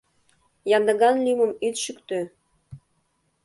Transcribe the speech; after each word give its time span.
—Яндыган 0.75 1.15
лӱмым 1.25 1.51
ит 1.67 1.75
шӱктӧ. 1.83 2.19